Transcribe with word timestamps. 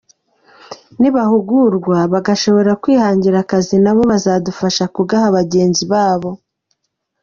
Nibahugurwa 0.99 1.97
bagashobora 2.13 2.71
kwihangira 2.81 3.37
akazi 3.43 3.75
nabo 3.83 4.01
bazadufasha 4.11 4.85
kugaha 4.95 5.27
bagenzi 5.37 5.83
babo. 5.91 6.29